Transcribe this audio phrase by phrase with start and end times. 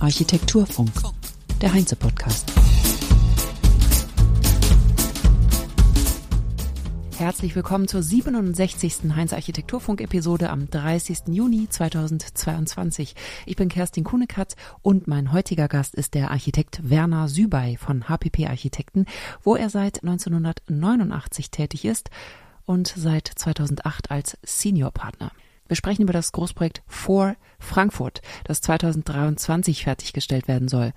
[0.00, 0.90] Architekturfunk,
[1.60, 2.50] der Heinze-Podcast.
[7.18, 9.14] Herzlich willkommen zur 67.
[9.14, 11.24] Heinz Architekturfunk Episode am 30.
[11.26, 13.14] Juni 2022.
[13.44, 18.46] Ich bin Kerstin Kunekatz und mein heutiger Gast ist der Architekt Werner Sübey von HPP
[18.46, 19.04] Architekten,
[19.42, 22.08] wo er seit 1989 tätig ist
[22.64, 25.32] und seit 2008 als Seniorpartner.
[25.68, 30.92] Wir sprechen über das Großprojekt For Frankfurt, das 2023 fertiggestellt werden soll.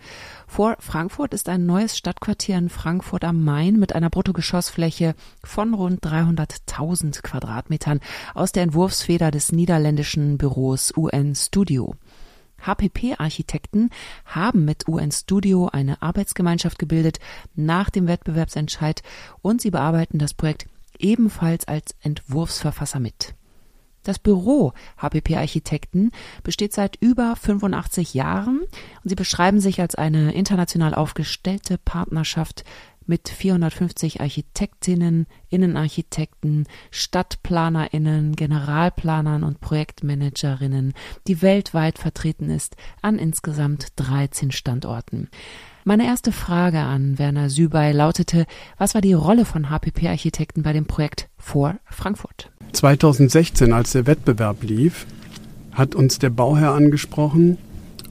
[0.48, 6.02] For Frankfurt ist ein neues Stadtquartier in Frankfurt am Main mit einer Bruttogeschossfläche von rund
[6.06, 8.00] 300.000 Quadratmetern
[8.34, 11.96] aus der Entwurfsfeder des niederländischen Büros UN Studio.
[12.66, 13.90] HPP-Architekten
[14.26, 17.20] haben mit UN Studio eine Arbeitsgemeinschaft gebildet
[17.56, 19.02] nach dem Wettbewerbsentscheid
[19.42, 20.68] und sie bearbeiten das Projekt
[20.98, 23.34] ebenfalls als Entwurfsverfasser mit.
[24.04, 26.12] Das Büro HPP Architekten
[26.44, 32.64] besteht seit über 85 Jahren und sie beschreiben sich als eine international aufgestellte Partnerschaft
[33.06, 40.94] mit 450 Architektinnen, Innenarchitekten, Stadtplanerinnen, Generalplanern und Projektmanagerinnen,
[41.28, 45.30] die weltweit vertreten ist an insgesamt 13 Standorten.
[45.84, 48.46] Meine erste Frage an Werner Sübey lautete,
[48.78, 52.52] was war die Rolle von HPP Architekten bei dem Projekt vor Frankfurt?
[52.74, 55.06] 2016, als der Wettbewerb lief,
[55.72, 57.58] hat uns der Bauherr angesprochen,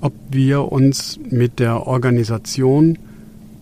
[0.00, 2.98] ob wir uns mit der Organisation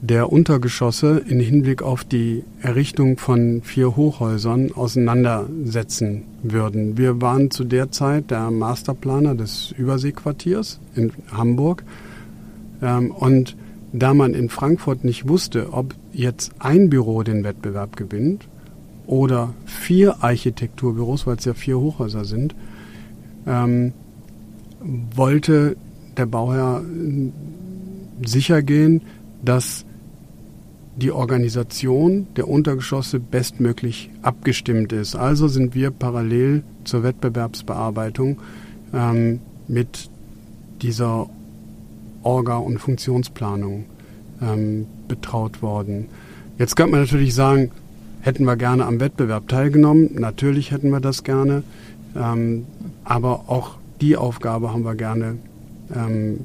[0.01, 6.97] der Untergeschosse in Hinblick auf die Errichtung von vier Hochhäusern auseinandersetzen würden.
[6.97, 11.83] Wir waren zu der Zeit der Masterplaner des Überseequartiers in Hamburg
[12.81, 13.57] ähm, und
[13.93, 18.47] da man in Frankfurt nicht wusste, ob jetzt ein Büro den Wettbewerb gewinnt
[19.09, 22.55] oder vier Architekturbüros, weil es ja vier Hochhäuser sind,
[23.47, 23.95] ähm,
[25.15, 25.77] wollte
[26.17, 26.83] der Bauherr
[28.25, 29.01] sicher gehen,
[29.43, 29.87] dass
[30.97, 35.17] die Organisation der Untergeschosse bestmöglich abgestimmt ist.
[35.17, 38.39] Also sind wir parallel zur Wettbewerbsbearbeitung
[38.93, 40.11] ähm, mit
[40.83, 41.31] dieser
[42.23, 43.87] Orga- und Funktionsplanung
[44.43, 46.09] ähm, betraut worden.
[46.59, 47.71] Jetzt könnte man natürlich sagen,
[48.21, 50.11] Hätten wir gerne am Wettbewerb teilgenommen?
[50.15, 51.63] Natürlich hätten wir das gerne.
[52.17, 52.67] Ähm,
[53.05, 55.37] aber auch die Aufgabe haben wir gerne
[55.95, 56.41] ähm,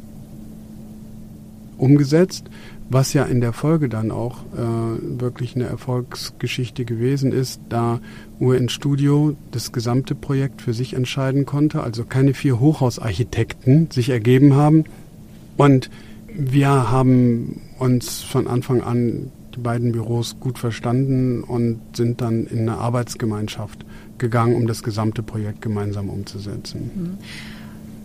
[1.78, 2.45] umgesetzt,
[2.89, 8.00] was ja in der Folge dann auch äh, wirklich eine Erfolgsgeschichte gewesen ist, da
[8.39, 14.56] UN Studio das gesamte Projekt für sich entscheiden konnte, also keine vier Hochhausarchitekten sich ergeben
[14.56, 14.85] haben.
[15.57, 15.89] Und
[16.28, 22.59] wir haben uns von Anfang an die beiden Büros gut verstanden und sind dann in
[22.59, 23.86] eine Arbeitsgemeinschaft
[24.18, 26.91] gegangen, um das gesamte Projekt gemeinsam umzusetzen.
[26.94, 27.18] Mhm.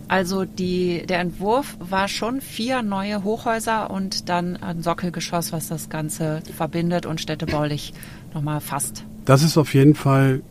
[0.09, 5.89] Also die, der Entwurf war schon vier neue Hochhäuser und dann ein Sockelgeschoss, was das
[5.89, 7.93] Ganze verbindet und städtebaulich
[8.33, 9.03] nochmal fasst.
[9.25, 10.41] Das ist auf jeden Fall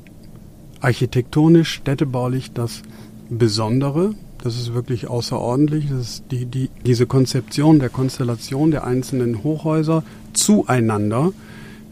[0.81, 2.83] architektonisch, städtebaulich das
[3.29, 4.15] Besondere.
[4.43, 5.89] Das ist wirklich außerordentlich.
[5.91, 11.33] Das ist die, die, diese Konzeption der Konstellation der einzelnen Hochhäuser zueinander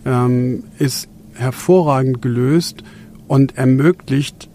[0.05, 2.83] ähm, ist hervorragend gelöst
[3.29, 4.49] und ermöglicht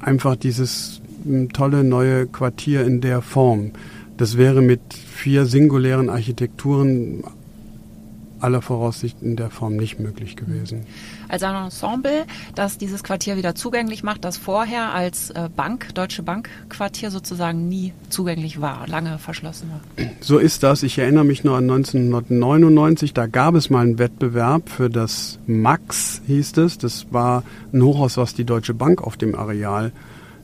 [0.00, 3.72] einfach dieses hm, tolle neue Quartier in der Form.
[4.16, 7.24] Das wäre mit vier singulären Architekturen
[8.40, 10.86] aller Voraussicht in der Form nicht möglich gewesen.
[11.28, 16.22] Als ein Ensemble, das dieses Quartier wieder zugänglich macht, das vorher als äh, Bank, Deutsche
[16.22, 20.06] Bankquartier sozusagen nie zugänglich war, lange verschlossen war.
[20.20, 20.82] So ist das.
[20.82, 26.22] Ich erinnere mich nur an 1999, da gab es mal einen Wettbewerb für das Max,
[26.26, 26.78] hieß es.
[26.78, 27.42] Das war
[27.72, 29.92] ein Hochhaus, was die Deutsche Bank auf dem Areal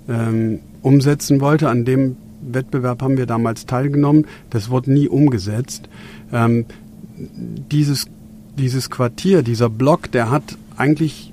[0.09, 1.69] ähm, umsetzen wollte.
[1.69, 4.26] An dem Wettbewerb haben wir damals teilgenommen.
[4.50, 5.88] Das wurde nie umgesetzt.
[6.32, 6.66] Ähm,
[7.16, 8.06] dieses,
[8.59, 11.33] dieses Quartier, dieser Block, der hat eigentlich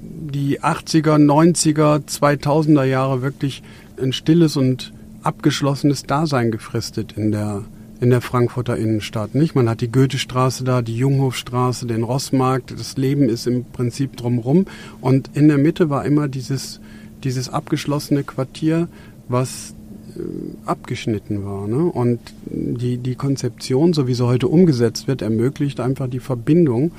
[0.00, 3.62] die 80er, 90er, 2000er Jahre wirklich
[4.00, 4.92] ein stilles und
[5.22, 7.64] abgeschlossenes Dasein gefristet in der,
[8.00, 9.34] in der Frankfurter Innenstadt.
[9.34, 9.54] Nicht?
[9.54, 12.78] Man hat die Goethestraße da, die Junghofstraße, den Rossmarkt.
[12.78, 14.66] Das Leben ist im Prinzip drumherum.
[15.00, 16.80] Und in der Mitte war immer dieses,
[17.24, 18.88] dieses abgeschlossene Quartier,
[19.28, 19.74] was
[20.16, 20.20] äh,
[20.66, 21.66] abgeschnitten war.
[21.66, 21.84] Ne?
[21.84, 26.92] Und die, die Konzeption, so wie sie heute umgesetzt wird, ermöglicht einfach die Verbindung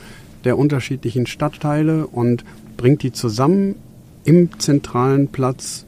[0.43, 2.43] der unterschiedlichen Stadtteile und
[2.77, 3.75] bringt die zusammen
[4.23, 5.85] im zentralen Platz,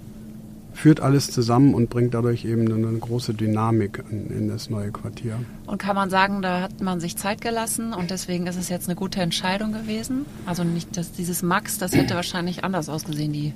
[0.74, 5.38] führt alles zusammen und bringt dadurch eben eine große Dynamik in, in das neue Quartier.
[5.68, 8.88] Und kann man sagen, da hat man sich Zeit gelassen und deswegen ist es jetzt
[8.89, 10.25] eine gute Entscheidung gewesen?
[10.45, 13.54] Also nicht, dass dieses Max, das hätte wahrscheinlich anders ausgesehen, die.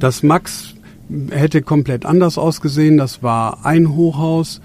[0.00, 0.74] Das Max
[1.30, 2.96] hätte komplett anders ausgesehen.
[2.96, 4.60] Das war ein Hochhaus.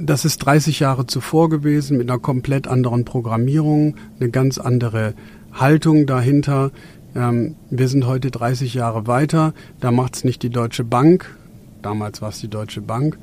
[0.00, 5.14] Das ist 30 Jahre zuvor gewesen mit einer komplett anderen Programmierung, eine ganz andere
[5.52, 6.70] Haltung dahinter.
[7.16, 9.54] Ähm, wir sind heute 30 Jahre weiter.
[9.80, 11.36] Da macht es nicht die Deutsche Bank.
[11.82, 13.18] Damals war es die Deutsche Bank.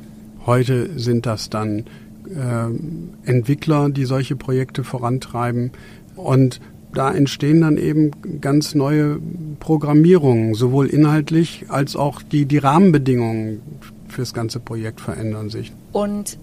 [0.45, 1.86] Heute sind das dann
[2.27, 5.72] äh, Entwickler, die solche Projekte vorantreiben.
[6.18, 6.60] Und
[6.94, 8.12] da entstehen dann eben
[8.42, 9.19] ganz neue
[9.62, 13.62] Programmierungen, sowohl inhaltlich als auch die, die Rahmenbedingungen
[14.10, 15.72] fürs ganze Projekt verändern sich.
[15.94, 16.38] Und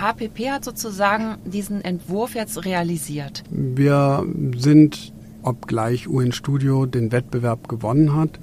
[0.00, 3.44] HPP hat sozusagen diesen Entwurf jetzt realisiert.
[3.50, 5.12] Wir sind,
[5.42, 8.40] obgleich UN Studio den Wettbewerb gewonnen hat,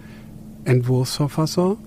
[0.65, 1.77] Entwurfsverfasser.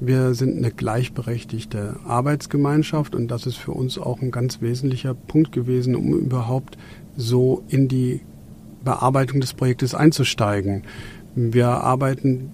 [0.00, 5.52] Wir sind eine gleichberechtigte Arbeitsgemeinschaft und das ist für uns auch ein ganz wesentlicher Punkt
[5.52, 6.78] gewesen, um überhaupt
[7.16, 8.20] so in die
[8.84, 10.84] Bearbeitung des Projektes einzusteigen.
[11.34, 12.50] Wir arbeiten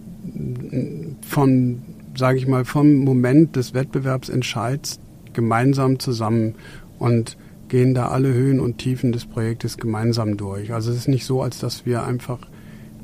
[1.28, 1.82] von,
[2.16, 5.00] sage ich mal, vom Moment des Wettbewerbsentscheids
[5.34, 6.54] gemeinsam zusammen
[6.98, 7.36] und
[7.68, 10.72] gehen da alle Höhen und Tiefen des Projektes gemeinsam durch.
[10.72, 12.38] Also es ist nicht so, als dass wir einfach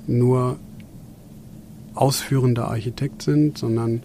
[0.07, 0.59] nur
[1.95, 4.03] ausführender Architekt sind, sondern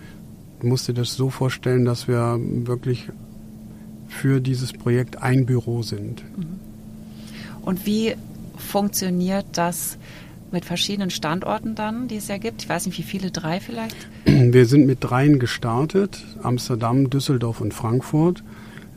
[0.59, 3.09] du musst dir das so vorstellen, dass wir wirklich
[4.07, 6.23] für dieses Projekt ein Büro sind.
[7.61, 8.15] Und wie
[8.57, 9.97] funktioniert das
[10.55, 12.63] mit verschiedenen Standorten dann, die es ja gibt?
[12.63, 14.07] Ich weiß nicht, wie viele, drei vielleicht?
[14.25, 18.41] Wir sind mit dreien gestartet, Amsterdam, Düsseldorf und Frankfurt.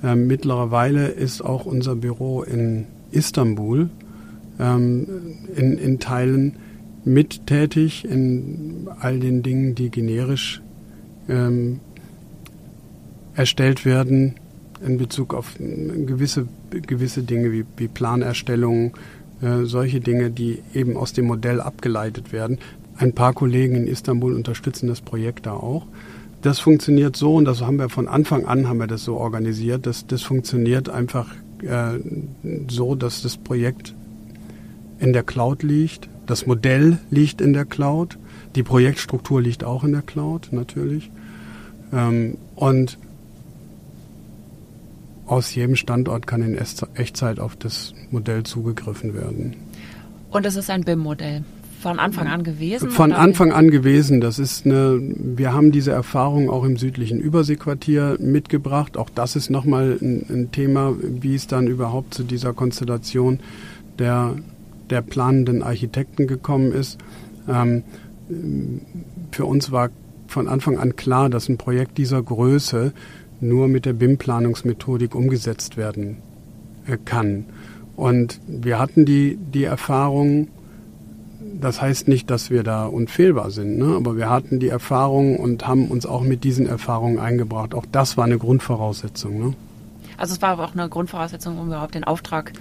[0.04, 3.90] Ähm, mittlerweile ist auch unser Büro in Istanbul
[4.60, 5.06] ähm,
[5.56, 6.56] in, in Teilen
[7.04, 10.62] mittätig in all den Dingen, die generisch
[11.28, 11.80] ähm,
[13.34, 14.36] erstellt werden
[14.86, 18.92] in Bezug auf gewisse, gewisse Dinge wie, wie Planerstellung,
[19.42, 22.58] äh, solche Dinge, die eben aus dem Modell abgeleitet werden.
[22.96, 25.86] Ein paar Kollegen in Istanbul unterstützen das Projekt da auch.
[26.42, 29.86] Das funktioniert so und das haben wir von Anfang an haben wir das so organisiert.
[29.86, 31.98] Das, das funktioniert einfach äh,
[32.68, 33.94] so, dass das Projekt
[34.98, 36.08] in der Cloud liegt.
[36.26, 38.18] Das Modell liegt in der Cloud.
[38.54, 41.10] Die Projektstruktur liegt auch in der Cloud natürlich.
[41.92, 42.98] Ähm, und
[45.28, 46.58] aus jedem Standort kann in
[46.94, 49.54] Echtzeit auf das Modell zugegriffen werden.
[50.30, 51.44] Und es ist ein BIM-Modell
[51.80, 52.90] von Anfang an gewesen?
[52.90, 54.20] Von Anfang an gewesen.
[54.20, 58.96] Das ist eine, wir haben diese Erfahrung auch im südlichen Überseequartier mitgebracht.
[58.96, 63.40] Auch das ist nochmal ein, ein Thema, wie es dann überhaupt zu dieser Konstellation
[63.98, 64.34] der,
[64.90, 66.98] der planenden Architekten gekommen ist.
[67.48, 67.84] Ähm,
[69.30, 69.90] für uns war
[70.26, 72.92] von Anfang an klar, dass ein Projekt dieser Größe
[73.40, 76.18] nur mit der BIM-Planungsmethodik umgesetzt werden
[76.86, 77.44] äh, kann.
[77.96, 80.48] Und wir hatten die, die Erfahrung,
[81.60, 83.96] das heißt nicht, dass wir da unfehlbar sind, ne?
[83.96, 87.74] aber wir hatten die Erfahrung und haben uns auch mit diesen Erfahrungen eingebracht.
[87.74, 89.38] Auch das war eine Grundvoraussetzung.
[89.38, 89.54] Ne?
[90.16, 92.52] Also es war aber auch eine Grundvoraussetzung, um überhaupt den Auftrag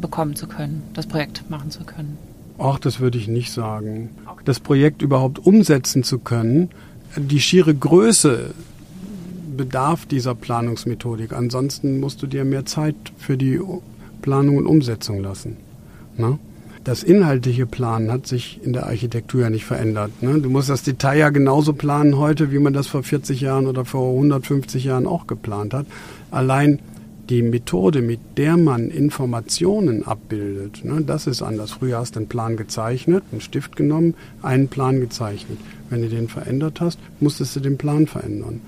[0.00, 2.16] bekommen zu können, das Projekt machen zu können.
[2.58, 4.10] Ach, das würde ich nicht sagen.
[4.44, 6.70] Das Projekt überhaupt umsetzen zu können,
[7.16, 8.54] die schiere Größe
[9.58, 11.34] bedarf dieser Planungsmethodik.
[11.34, 13.60] Ansonsten musst du dir mehr Zeit für die
[14.22, 15.58] Planung und Umsetzung lassen.
[16.16, 16.38] Ne?
[16.84, 20.22] Das inhaltliche Planen hat sich in der Architektur ja nicht verändert.
[20.22, 20.40] Ne?
[20.40, 23.84] Du musst das Detail ja genauso planen heute, wie man das vor 40 Jahren oder
[23.84, 25.84] vor 150 Jahren auch geplant hat.
[26.30, 26.78] Allein
[27.28, 31.72] die Methode, mit der man Informationen abbildet, ne, das ist anders.
[31.72, 35.58] Früher hast du einen Plan gezeichnet, einen Stift genommen, einen Plan gezeichnet.
[35.90, 38.60] Wenn du den verändert hast, musstest du den Plan verändern.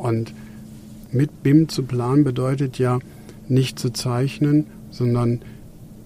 [0.00, 0.32] Und
[1.12, 2.98] mit BIM zu planen bedeutet ja
[3.48, 5.40] nicht zu zeichnen, sondern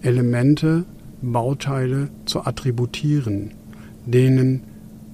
[0.02, 0.84] Elemente,
[1.22, 3.52] Bauteile zu attributieren,
[4.04, 4.62] denen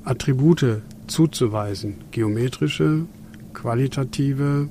[0.04, 3.02] Attribute zuzuweisen, geometrische,
[3.52, 4.68] qualitative,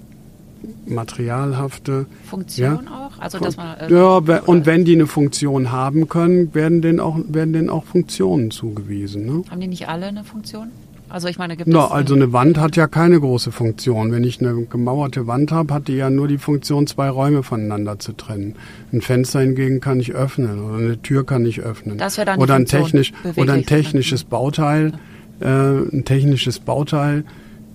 [0.85, 2.05] materialhafte.
[2.25, 3.19] Funktion ja, auch?
[3.19, 7.17] Also, dass man, äh, ja, und wenn die eine Funktion haben können, werden denen auch,
[7.27, 9.25] werden denen auch Funktionen zugewiesen.
[9.25, 9.43] Ne?
[9.49, 10.69] Haben die nicht alle eine Funktion?
[11.09, 14.11] Also ich meine, gibt no, es also eine Wand hat ja keine große Funktion.
[14.11, 17.97] Wenn ich eine gemauerte Wand habe, hat die ja nur die Funktion, zwei Räume voneinander
[17.97, 18.55] zu trennen.
[18.93, 21.97] Ein Fenster hingegen kann ich öffnen oder eine Tür kann ich öffnen.
[21.97, 24.93] Das wäre dann oder ein technisch oder ein technisches Bauteil,
[25.41, 25.79] ja.
[25.79, 27.23] äh, ein technisches Bauteil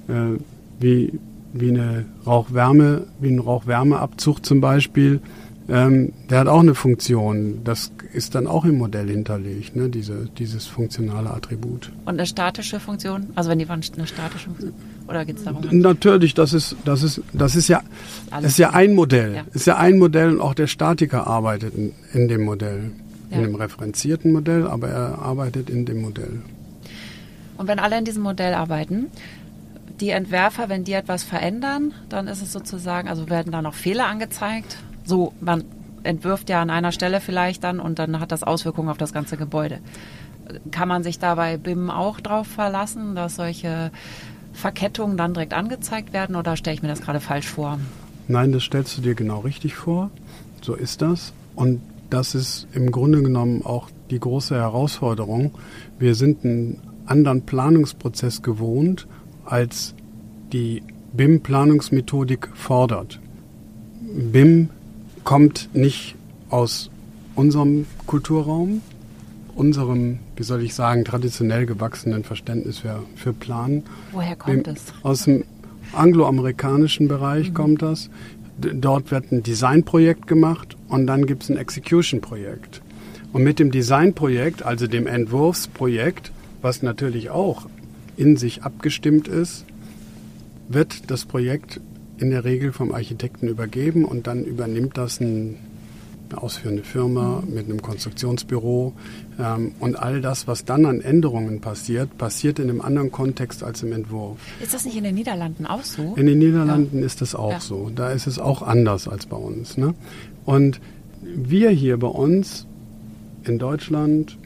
[0.08, 0.38] äh,
[0.78, 1.18] wie
[1.56, 5.20] wie eine Rauchwärme, wie ein Rauchwärmeabzug zum Beispiel
[5.68, 7.60] ähm, der hat auch eine Funktion.
[7.64, 9.88] Das ist dann auch im Modell hinterlegt, ne?
[9.88, 11.90] Diese, dieses funktionale Attribut.
[12.04, 13.28] Und eine statische Funktion?
[13.34, 14.74] Also wenn die Wand eine statische Funktion?
[15.08, 15.62] Oder geht es darum?
[15.70, 17.82] Natürlich, das ist, das ist, das ist ja,
[18.30, 19.36] das ist ja ein Modell.
[19.36, 19.44] Ja.
[19.52, 22.90] Ist ja ein Modell und auch der Statiker arbeitet in, in dem Modell.
[23.30, 23.38] Ja.
[23.38, 26.42] In dem referenzierten Modell, aber er arbeitet in dem Modell.
[27.56, 29.06] Und wenn alle in diesem Modell arbeiten,
[30.00, 34.06] die Entwerfer, wenn die etwas verändern, dann ist es sozusagen, also werden da noch Fehler
[34.06, 34.78] angezeigt.
[35.04, 35.64] So, man
[36.02, 39.36] entwirft ja an einer Stelle vielleicht dann und dann hat das Auswirkungen auf das ganze
[39.36, 39.78] Gebäude.
[40.70, 43.90] Kann man sich da bei BIM auch drauf verlassen, dass solche
[44.52, 47.78] Verkettungen dann direkt angezeigt werden oder stelle ich mir das gerade falsch vor?
[48.28, 50.10] Nein, das stellst du dir genau richtig vor.
[50.62, 51.32] So ist das.
[51.54, 51.80] Und
[52.10, 55.52] das ist im Grunde genommen auch die große Herausforderung.
[55.98, 59.06] Wir sind einen anderen Planungsprozess gewohnt,
[59.44, 59.94] als
[60.52, 60.82] die
[61.12, 63.18] BIM-Planungsmethodik fordert.
[64.00, 64.70] BIM
[65.24, 66.14] kommt nicht
[66.50, 66.90] aus
[67.34, 68.82] unserem Kulturraum,
[69.56, 73.84] unserem, wie soll ich sagen, traditionell gewachsenen Verständnis für, für Planen.
[74.12, 74.92] Woher kommt es?
[75.02, 75.44] Aus dem
[75.92, 77.54] angloamerikanischen Bereich mhm.
[77.54, 78.10] kommt das.
[78.58, 82.82] Dort wird ein Designprojekt gemacht und dann gibt es ein Execution-Projekt.
[83.32, 86.30] Und mit dem Designprojekt, also dem Entwurfsprojekt,
[86.62, 87.66] was natürlich auch
[88.16, 89.64] in sich abgestimmt ist,
[90.68, 91.80] wird das Projekt
[92.18, 95.56] in der Regel vom Architekten übergeben und dann übernimmt das ein,
[96.30, 98.92] eine ausführende Firma mit einem Konstruktionsbüro.
[99.38, 103.82] Ähm, und all das, was dann an Änderungen passiert, passiert in einem anderen Kontext als
[103.82, 104.38] im Entwurf.
[104.62, 106.14] Ist das nicht in den Niederlanden auch so?
[106.16, 107.06] In den Niederlanden ja.
[107.06, 107.60] ist das auch ja.
[107.60, 107.90] so.
[107.94, 109.76] Da ist es auch anders als bei uns.
[109.76, 109.94] Ne?
[110.44, 110.80] Und
[111.22, 112.66] wir hier bei uns
[113.44, 114.38] in Deutschland,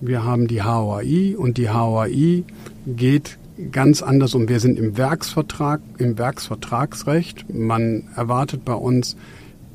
[0.00, 2.44] wir haben die HOAI und die HOAI
[2.86, 3.38] geht
[3.70, 4.48] ganz anders um.
[4.48, 7.52] Wir sind im Werksvertrag, im Werksvertragsrecht.
[7.52, 9.16] Man erwartet bei uns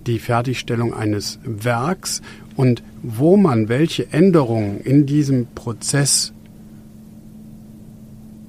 [0.08, 2.22] die Fertigstellung eines Werks
[2.56, 6.34] und wo man welche Änderungen in diesem Prozess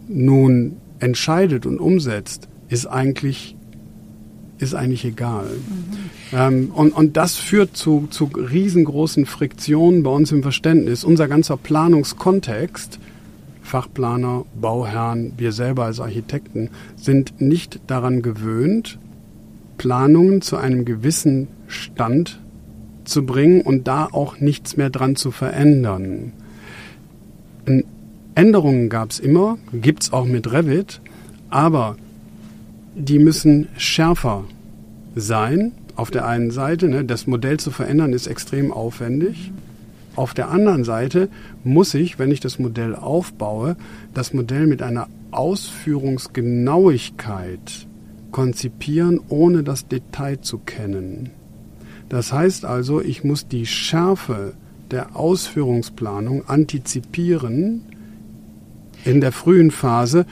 [0.08, 3.56] nun entscheidet und umsetzt, ist eigentlich,
[4.58, 5.46] ist eigentlich egal.
[5.46, 6.10] Mhm.
[6.32, 11.04] Ähm, und, und das führt zu, zu riesengroßen Friktionen bei uns im Verständnis.
[11.04, 12.98] Unser ganzer Planungskontext
[13.70, 18.98] Fachplaner, Bauherren, wir selber als Architekten sind nicht daran gewöhnt,
[19.78, 22.40] Planungen zu einem gewissen Stand
[23.04, 26.32] zu bringen und da auch nichts mehr dran zu verändern.
[28.34, 31.00] Änderungen gab es immer, gibt es auch mit Revit,
[31.48, 31.96] aber
[32.96, 34.44] die müssen schärfer
[35.14, 35.70] sein.
[35.94, 39.52] Auf der einen Seite, ne, das Modell zu verändern ist extrem aufwendig.
[40.20, 41.30] Auf der anderen Seite
[41.64, 43.78] muss ich, wenn ich das Modell aufbaue,
[44.12, 47.86] das Modell mit einer Ausführungsgenauigkeit
[48.30, 51.30] konzipieren, ohne das Detail zu kennen.
[52.10, 54.52] Das heißt also, ich muss die Schärfe
[54.90, 57.86] der Ausführungsplanung antizipieren
[59.06, 60.26] in der frühen Phase,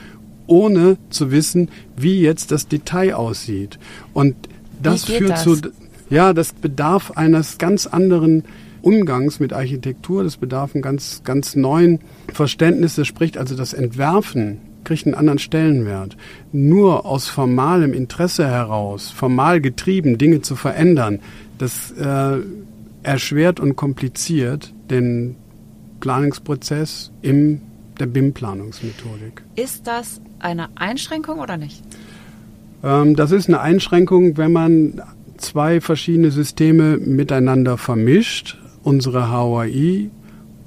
[0.46, 3.78] ohne zu wissen, wie jetzt das Detail aussieht.
[4.12, 4.36] Und
[4.82, 5.44] das führt das?
[5.44, 5.56] zu,
[6.10, 8.44] ja, das bedarf eines ganz anderen
[8.82, 10.24] Umgangs mit Architektur.
[10.24, 12.00] Das bedarf einem ganz, ganz neuen
[12.32, 12.96] Verständnis.
[12.96, 16.16] Das spricht also das Entwerfen kriegt einen anderen Stellenwert.
[16.50, 21.20] Nur aus formalem Interesse heraus, formal getrieben, Dinge zu verändern,
[21.58, 22.38] das äh,
[23.02, 25.36] erschwert und kompliziert den
[26.00, 27.60] Planungsprozess in
[28.00, 29.42] der BIM-Planungsmethodik.
[29.56, 31.82] Ist das eine Einschränkung oder nicht?
[32.82, 35.02] Ähm, das ist eine Einschränkung, wenn man
[35.36, 38.56] zwei verschiedene Systeme miteinander vermischt
[38.88, 40.08] unsere HOI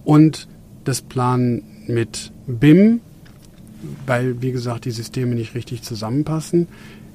[0.05, 0.47] und
[0.83, 2.99] das Plan mit BIM,
[4.05, 6.67] weil, wie gesagt, die Systeme nicht richtig zusammenpassen.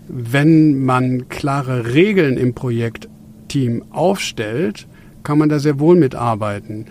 [0.09, 4.89] Wenn man klare Regeln im Projektteam aufstellt,
[5.23, 6.87] kann man da sehr wohl mitarbeiten.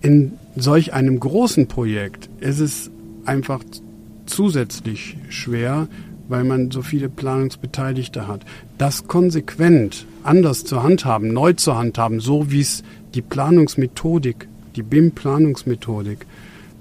[0.00, 2.92] In solch einem großen Projekt ist es
[3.24, 3.64] einfach
[4.26, 5.88] zusätzlich schwer,
[6.28, 8.44] weil man so viele Planungsbeteiligte hat.
[8.78, 12.82] Das konsequent anders zu handhaben, neu zu handhaben, so wie es
[13.14, 16.26] die Planungsmethodik, die BIM-Planungsmethodik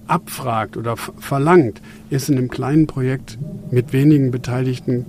[0.08, 3.38] abfragt oder verlangt, ist in einem kleinen Projekt
[3.72, 5.06] mit wenigen Beteiligten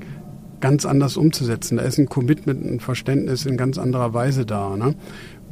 [0.60, 1.76] ganz anders umzusetzen.
[1.76, 4.76] Da ist ein Commitment, ein Verständnis in ganz anderer Weise da.
[4.76, 4.94] Ne?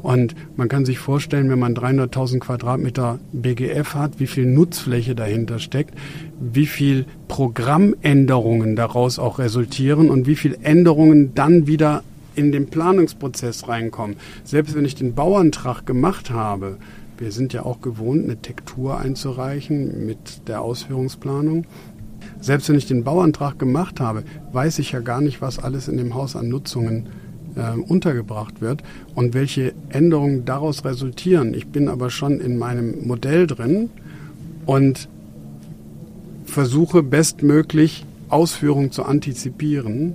[0.02, 5.58] Und man kann sich vorstellen, wenn man 300.000 Quadratmeter BGF hat, wie viel Nutzfläche dahinter
[5.58, 5.94] steckt,
[6.40, 12.02] wie viel Programmänderungen daraus auch resultieren und wie viel Änderungen dann wieder
[12.34, 14.16] in den Planungsprozess reinkommen.
[14.42, 16.78] Selbst wenn ich den Bauantrag gemacht habe,
[17.18, 21.66] wir sind ja auch gewohnt, eine Tektur einzureichen mit der Ausführungsplanung.
[22.40, 25.96] Selbst wenn ich den Bauantrag gemacht habe, weiß ich ja gar nicht, was alles in
[25.96, 27.21] dem Haus an Nutzungen äh,
[27.86, 28.82] untergebracht wird
[29.14, 31.52] und welche Änderungen daraus resultieren.
[31.54, 33.90] Ich bin aber schon in meinem Modell drin
[34.64, 35.08] und
[36.46, 40.14] versuche bestmöglich Ausführungen zu antizipieren.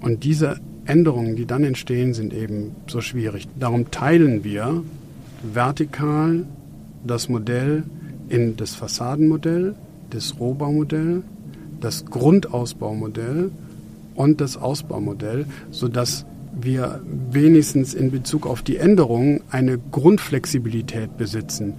[0.00, 3.48] Und diese Änderungen, die dann entstehen, sind eben so schwierig.
[3.58, 4.82] Darum teilen wir
[5.52, 6.44] vertikal
[7.06, 7.84] das Modell
[8.28, 9.74] in das Fassadenmodell,
[10.10, 11.22] das Rohbaumodell,
[11.80, 13.50] das Grundausbaumodell
[14.14, 16.26] und das Ausbaumodell, sodass
[16.60, 21.74] wir wenigstens in Bezug auf die Änderungen eine Grundflexibilität besitzen.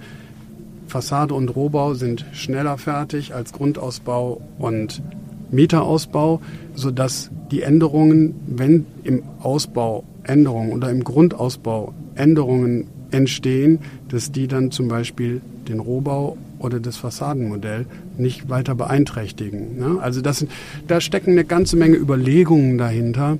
[0.86, 5.02] Fassade und Rohbau sind schneller fertig als Grundausbau und
[5.50, 6.40] Mieterausbau,
[6.74, 14.70] sodass die Änderungen, wenn im Ausbau Änderungen oder im Grundausbau Änderungen entstehen, dass die dann
[14.70, 17.86] zum Beispiel den Rohbau oder das Fassadenmodell
[18.16, 19.78] nicht weiter beeinträchtigen.
[19.78, 19.98] Ne?
[20.00, 20.46] Also das,
[20.86, 23.38] da stecken eine ganze Menge Überlegungen dahinter,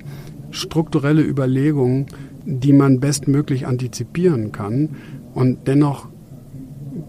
[0.51, 2.07] strukturelle Überlegungen,
[2.45, 4.89] die man bestmöglich antizipieren kann.
[5.33, 6.07] Und dennoch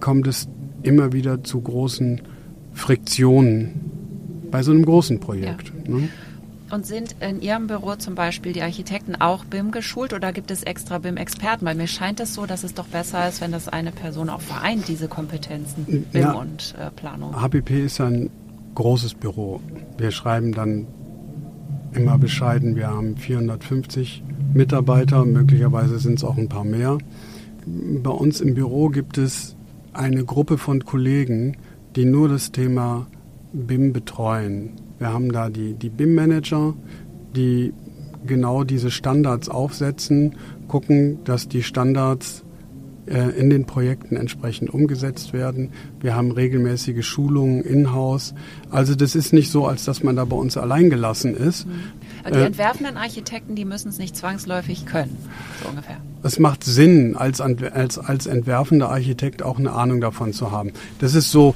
[0.00, 0.48] kommt es
[0.82, 2.20] immer wieder zu großen
[2.72, 3.80] Friktionen
[4.50, 5.72] bei so einem großen Projekt.
[5.86, 5.94] Ja.
[5.94, 6.08] Ne?
[6.70, 10.62] Und sind in Ihrem Büro zum Beispiel die Architekten auch BIM geschult oder gibt es
[10.62, 11.64] extra BIM-Experten?
[11.64, 14.42] Weil mir scheint es so, dass es doch besser ist, wenn das eine Person auch
[14.42, 17.40] vereint, diese Kompetenzen BIM ja, und äh, Planung.
[17.40, 18.28] HPP ist ein
[18.74, 19.60] großes Büro.
[19.96, 20.86] Wir schreiben dann
[21.92, 24.22] immer bescheiden, wir haben 450
[24.52, 26.98] Mitarbeiter, möglicherweise sind es auch ein paar mehr.
[27.66, 29.56] Bei uns im Büro gibt es
[29.92, 31.56] eine Gruppe von Kollegen,
[31.96, 33.06] die nur das Thema
[33.52, 34.72] BIM betreuen.
[34.98, 36.74] Wir haben da die, die BIM-Manager,
[37.34, 37.72] die
[38.26, 40.34] genau diese Standards aufsetzen,
[40.66, 42.44] gucken, dass die Standards
[43.08, 45.70] äh, in den Projekten entsprechend umgesetzt werden.
[46.00, 48.34] Wir haben regelmäßige Schulungen in-house.
[48.70, 51.66] Also das ist nicht so, als dass man da bei uns allein gelassen ist.
[51.66, 51.72] Mhm.
[52.26, 55.16] die äh, entwerfenden Architekten, die müssen es nicht zwangsläufig können,
[55.62, 55.96] so ungefähr.
[56.22, 60.72] Es macht Sinn, als, als, als entwerfender Architekt auch eine Ahnung davon zu haben.
[60.98, 61.54] Das ist so,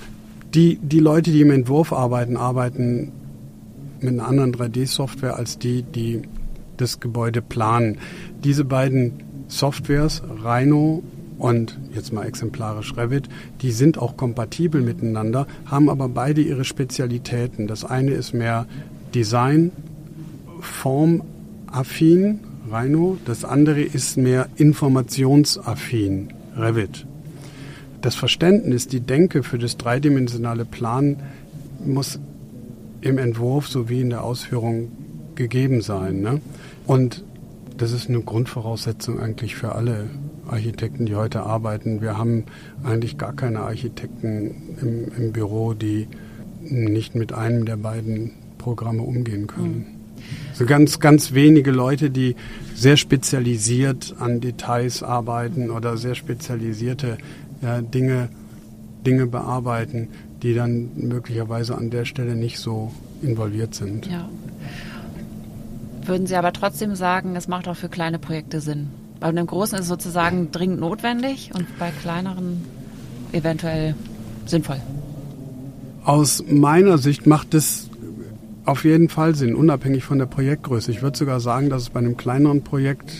[0.55, 3.13] die, die Leute, die im Entwurf arbeiten, arbeiten
[4.01, 6.23] mit einer anderen 3D-Software als die, die
[6.77, 7.99] das Gebäude planen.
[8.43, 11.03] Diese beiden Softwares, Rhino
[11.39, 13.29] und jetzt mal exemplarisch Revit,
[13.63, 17.67] die sind auch kompatibel miteinander, haben aber beide ihre Spezialitäten.
[17.67, 18.67] Das eine ist mehr
[19.15, 19.73] Design,
[20.61, 27.07] Formaffin, Rhino, das andere ist mehr informationsaffin, Revit.
[28.03, 31.19] Das Verständnis, die Denke für das dreidimensionale Planen
[31.85, 32.19] muss
[33.01, 34.93] im Entwurf sowie in der Ausführung
[35.35, 36.21] gegeben sein.
[36.21, 36.41] Ne?
[36.87, 37.25] Und
[37.77, 40.11] das ist eine Grundvoraussetzung eigentlich für alle
[40.49, 42.01] Architekten, die heute arbeiten.
[42.01, 42.45] Wir haben
[42.83, 46.09] eigentlich gar keine Architekten im, im Büro, die
[46.61, 49.79] nicht mit einem der beiden Programme umgehen können.
[49.79, 50.03] Mhm.
[50.55, 52.37] So ganz, ganz wenige Leute, die
[52.75, 57.19] sehr spezialisiert an Details arbeiten oder sehr spezialisierte
[57.63, 58.29] ja, Dinge,
[59.07, 60.09] Dinge bearbeiten
[60.43, 62.91] die dann möglicherweise an der Stelle nicht so
[63.23, 64.07] involviert sind.
[64.07, 64.29] Ja.
[66.05, 68.89] Würden Sie aber trotzdem sagen, es macht auch für kleine Projekte Sinn?
[69.21, 72.65] Bei einem großen ist es sozusagen dringend notwendig und bei kleineren
[73.31, 73.95] eventuell
[74.47, 74.81] sinnvoll.
[76.05, 77.89] Aus meiner Sicht macht es
[78.65, 80.93] auf jeden Fall Sinn, unabhängig von der Projektgröße.
[80.93, 83.13] Ich würde sogar sagen, dass es bei einem kleineren Projekt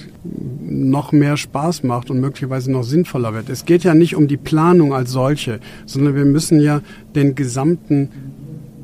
[0.63, 3.49] noch mehr Spaß macht und möglicherweise noch sinnvoller wird.
[3.49, 6.81] Es geht ja nicht um die Planung als solche, sondern wir müssen ja
[7.17, 8.11] den gesamten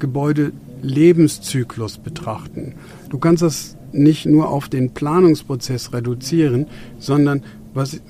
[0.00, 2.74] Gebäudelebenszyklus betrachten.
[3.08, 6.66] Du kannst das nicht nur auf den Planungsprozess reduzieren,
[6.98, 7.42] sondern
[7.72, 8.00] was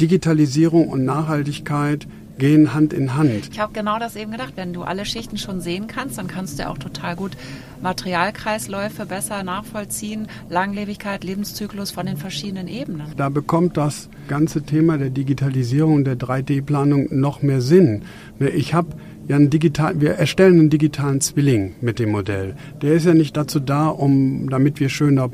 [0.00, 2.08] Digitalisierung und Nachhaltigkeit
[2.40, 3.50] gehen Hand in Hand.
[3.52, 4.54] Ich habe genau das eben gedacht.
[4.56, 7.36] Wenn du alle Schichten schon sehen kannst, dann kannst du auch total gut
[7.82, 13.12] Materialkreisläufe besser nachvollziehen, Langlebigkeit, Lebenszyklus von den verschiedenen Ebenen.
[13.16, 18.02] Da bekommt das ganze Thema der Digitalisierung der 3D-Planung noch mehr Sinn.
[18.38, 18.88] Ich habe
[19.28, 22.56] ja einen digital, wir erstellen einen digitalen Zwilling mit dem Modell.
[22.82, 25.30] Der ist ja nicht dazu da, um, damit wir schöner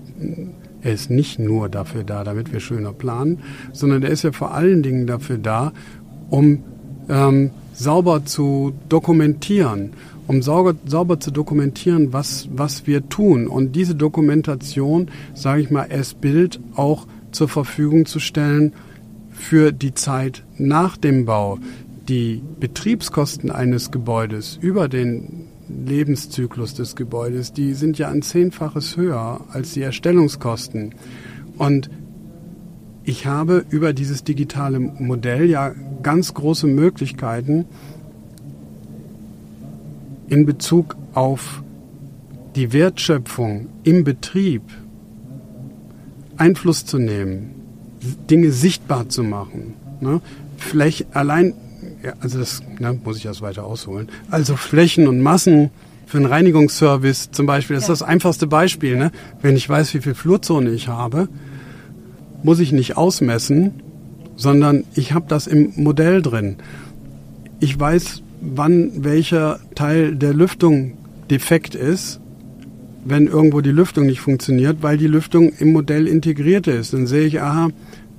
[0.82, 3.40] er ist nicht nur dafür da, damit wir schöner planen,
[3.72, 5.72] sondern er ist ja vor allen Dingen dafür da,
[6.30, 6.62] um
[7.08, 9.92] ähm, sauber zu dokumentieren,
[10.26, 13.46] um sauber, sauber zu dokumentieren, was, was wir tun.
[13.46, 18.72] Und diese Dokumentation, sage ich mal, als Bild auch zur Verfügung zu stellen
[19.30, 21.58] für die Zeit nach dem Bau.
[22.08, 29.44] Die Betriebskosten eines Gebäudes über den Lebenszyklus des Gebäudes, die sind ja ein Zehnfaches höher
[29.50, 30.94] als die Erstellungskosten.
[31.58, 31.90] Und
[33.04, 35.74] ich habe über dieses digitale Modell ja
[36.06, 37.64] ganz große Möglichkeiten
[40.28, 41.64] in Bezug auf
[42.54, 44.62] die Wertschöpfung im Betrieb
[46.36, 47.56] Einfluss zu nehmen,
[48.30, 49.74] Dinge sichtbar zu machen.
[49.98, 50.20] Ne?
[50.58, 51.54] Fläche, allein,
[52.04, 54.08] ja, also das ne, muss ich erst weiter ausholen.
[54.30, 55.70] Also Flächen und Massen
[56.06, 57.94] für einen Reinigungsservice zum Beispiel, das ja.
[57.94, 58.96] ist das einfachste Beispiel.
[58.96, 59.10] Ne?
[59.42, 61.28] Wenn ich weiß, wie viel Flurzone ich habe,
[62.44, 63.82] muss ich nicht ausmessen,
[64.36, 66.56] sondern ich habe das im Modell drin.
[67.60, 70.92] Ich weiß, wann welcher Teil der Lüftung
[71.30, 72.20] defekt ist,
[73.04, 76.92] wenn irgendwo die Lüftung nicht funktioniert, weil die Lüftung im Modell integriert ist.
[76.92, 77.68] Dann sehe ich, aha,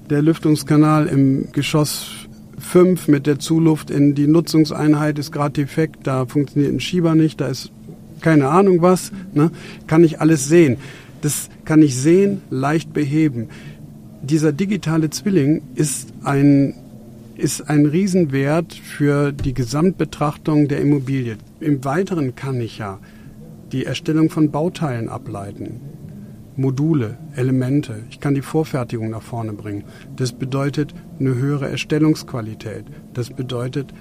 [0.10, 2.27] der Lüftungskanal im Geschoss
[2.60, 7.39] 5 mit der Zuluft in die Nutzungseinheit ist gerade defekt, da funktioniert ein Schieber nicht,
[7.39, 7.71] da ist
[8.21, 9.51] keine Ahnung was, ne?
[9.86, 10.77] kann ich alles sehen.
[11.21, 13.49] Das kann ich sehen, leicht beheben.
[14.21, 16.73] Dieser digitale Zwilling ist ein,
[17.36, 21.38] ist ein Riesenwert für die Gesamtbetrachtung der Immobilie.
[21.60, 22.99] Im Weiteren kann ich ja
[23.71, 25.82] die Erstellung von Bauteilen ableiten.
[26.56, 28.03] Module, Elemente.
[28.10, 29.84] Ich kann die Vorfertigung nach vorne bringen.
[30.15, 32.86] Das bedeutet eine höhere Erstellungsqualität.
[33.13, 33.93] Das bedeutet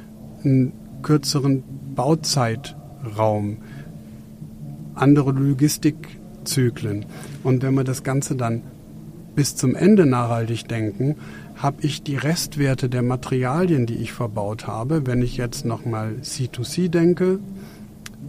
[0.43, 1.63] einen kürzeren
[1.95, 3.59] Bauzeitraum,
[4.95, 7.05] andere Logistikzyklen.
[7.45, 8.63] Und wenn wir das Ganze dann
[9.37, 11.15] bis zum Ende nachhaltig denken,
[11.57, 15.07] habe ich die Restwerte der Materialien, die ich verbaut habe.
[15.07, 17.39] Wenn ich jetzt nochmal C2C denke,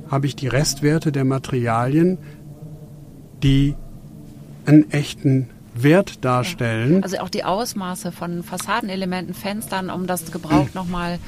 [0.10, 2.17] habe ich die Restwerte der Materialien,
[3.43, 3.76] die
[4.65, 7.04] einen echten Wert darstellen.
[7.04, 11.20] Also auch die Ausmaße von Fassadenelementen, Fenstern, um das gebraucht nochmal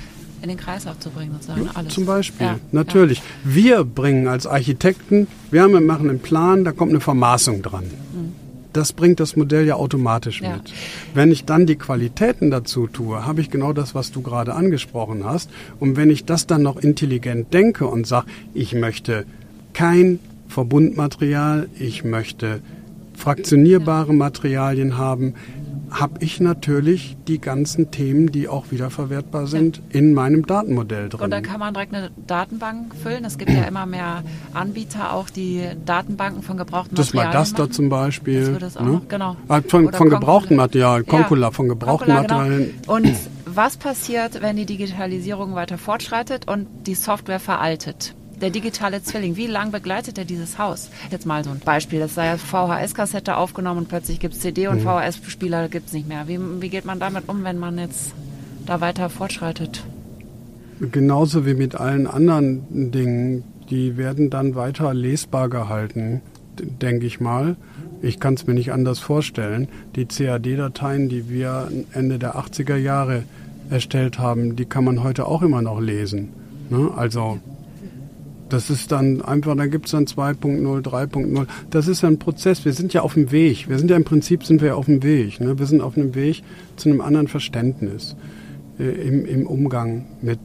[0.41, 1.69] in den Kreislauf zu bringen, sozusagen.
[1.73, 1.93] Alles.
[1.93, 3.19] Zum Beispiel, ja, natürlich.
[3.19, 3.23] Ja.
[3.43, 7.83] Wir bringen als Architekten, wir machen einen Plan, da kommt eine Vermaßung dran.
[7.83, 8.48] Mhm.
[8.73, 10.53] Das bringt das Modell ja automatisch ja.
[10.53, 10.73] mit.
[11.13, 15.25] Wenn ich dann die Qualitäten dazu tue, habe ich genau das, was du gerade angesprochen
[15.25, 15.49] hast.
[15.79, 19.25] Und wenn ich das dann noch intelligent denke und sage, ich möchte
[19.73, 22.61] kein Verbundmaterial, ich möchte
[23.15, 25.35] fraktionierbare Materialien haben,
[25.91, 29.99] habe ich natürlich die ganzen Themen, die auch wiederverwertbar sind, ja.
[29.99, 31.21] in meinem Datenmodell drin.
[31.21, 33.25] Und dann kann man direkt eine Datenbank füllen.
[33.25, 34.23] Es gibt ja immer mehr
[34.53, 37.33] Anbieter, auch die Datenbanken von gebrauchten das Materialien.
[37.33, 38.57] Das war das da zum Beispiel.
[38.59, 39.01] Das auch, ne?
[39.07, 39.35] genau.
[39.47, 41.51] Ah, von, von gebrauchten Material, Concula, ja.
[41.51, 42.37] von gebrauchten Concula, genau.
[42.37, 42.73] Materialien.
[42.81, 42.93] Genau.
[42.95, 48.15] Und was passiert, wenn die Digitalisierung weiter fortschreitet und die Software veraltet?
[48.41, 50.89] Der digitale Zwilling, wie lange begleitet er dieses Haus?
[51.11, 54.67] Jetzt mal so ein Beispiel, das sei ja VHS-Kassette aufgenommen und plötzlich gibt es CD
[54.67, 54.87] und mhm.
[54.87, 56.27] VHS-Spieler gibt es nicht mehr.
[56.27, 58.13] Wie, wie geht man damit um, wenn man jetzt
[58.65, 59.83] da weiter fortschreitet?
[60.79, 66.21] Genauso wie mit allen anderen Dingen, die werden dann weiter lesbar gehalten,
[66.57, 67.57] denke ich mal.
[68.01, 69.67] Ich kann es mir nicht anders vorstellen.
[69.95, 73.23] Die CAD-Dateien, die wir Ende der 80er Jahre
[73.69, 76.29] erstellt haben, die kann man heute auch immer noch lesen.
[76.69, 76.91] Ne?
[76.95, 77.39] Also
[78.49, 81.47] das ist dann einfach, da gibt es dann 2.0, 3.0.
[81.69, 82.65] Das ist ein Prozess.
[82.65, 83.69] Wir sind ja auf dem Weg.
[83.69, 85.39] Wir sind ja im Prinzip sind wir auf dem Weg.
[85.39, 85.57] Ne?
[85.59, 86.43] Wir sind auf dem Weg
[86.75, 88.15] zu einem anderen Verständnis
[88.79, 90.39] äh, im, im Umgang mit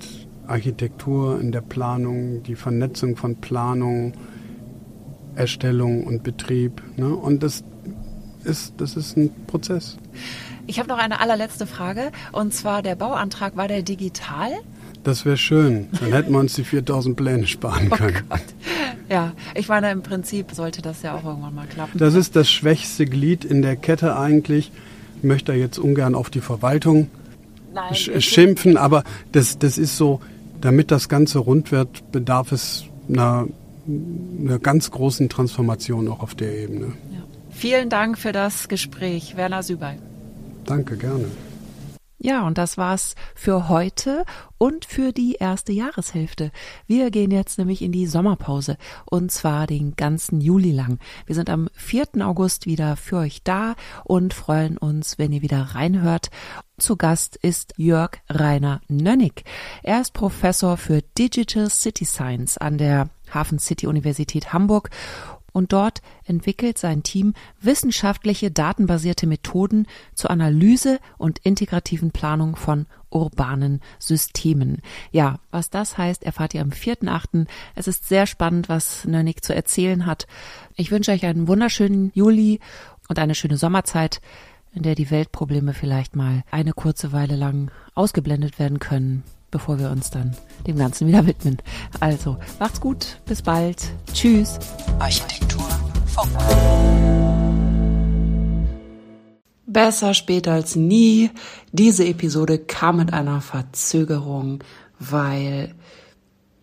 [0.47, 4.12] Architektur, in der Planung, die Vernetzung von Planung,
[5.35, 6.83] Erstellung und Betrieb.
[6.97, 7.14] Ne?
[7.14, 7.64] Und das
[8.45, 9.97] ist, das ist ein Prozess.
[10.67, 12.12] Ich habe noch eine allerletzte Frage.
[12.33, 14.51] Und zwar der Bauantrag, war der digital?
[15.05, 15.88] Das wäre schön.
[16.01, 18.23] Dann hätten wir uns die 4000 Pläne sparen oh können.
[18.31, 18.37] Oh
[19.11, 21.99] ja, ich meine, im Prinzip sollte das ja auch irgendwann mal klappen.
[21.99, 24.73] Das ist das schwächste Glied in der Kette eigentlich.
[25.19, 27.11] Ich möchte jetzt ungern auf die Verwaltung
[27.75, 30.21] Nein, sch schimpfen, aber das, das ist so,
[30.61, 33.47] damit das Ganze rund wird, bedarf es einer,
[34.40, 36.87] einer ganz großen Transformation auch auf der Ebene.
[37.12, 37.23] Ja.
[37.51, 39.97] Vielen Dank für das Gespräch, Werner Sübey.
[40.64, 41.27] Danke, gerne.
[42.24, 44.24] Ja, und das war's für heute
[44.56, 46.52] und für die erste Jahreshälfte.
[46.87, 51.00] Wir gehen jetzt nämlich in die Sommerpause und zwar den ganzen Juli lang.
[51.26, 52.26] Wir sind am 4.
[52.26, 56.30] August wieder für euch da und freuen uns, wenn ihr wieder reinhört.
[56.78, 59.44] Zu Gast ist Jörg Rainer Nönnig.
[59.82, 64.88] Er ist Professor für Digital City Science an der Hafen City Universität Hamburg
[65.55, 73.81] und dort entwickelt sein Team wissenschaftliche datenbasierte Methoden zur Analyse und integrativen Planung von urbanen
[74.01, 74.83] Systemen.
[75.12, 77.47] Ja, was das heißt, erfahrt ihr am 4.8.
[77.77, 80.27] Es ist sehr spannend, was Nönnig zu erzählen hat.
[80.75, 82.59] Ich wünsche euch einen wunderschönen Juli
[83.09, 84.21] und eine schöne Sommerzeit,
[84.73, 89.23] in der die Weltprobleme vielleicht mal eine kurze Weile lang ausgeblendet werden können
[89.55, 90.37] bevor wir uns dann
[90.67, 91.59] dem Ganzen wieder widmen.
[92.01, 93.85] Also, macht's gut, bis bald.
[94.12, 94.59] Tschüss.
[94.99, 95.64] Architektur.
[99.64, 101.31] Besser spät als nie.
[101.71, 104.64] Diese Episode kam mit einer Verzögerung,
[104.99, 105.73] weil,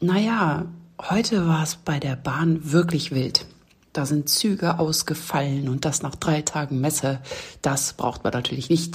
[0.02, 0.66] naja,
[1.00, 3.46] heute war es bei der Bahn wirklich wild.
[3.94, 7.20] Da sind Züge ausgefallen und das nach drei Tagen Messe.
[7.62, 8.90] Das braucht man natürlich nicht.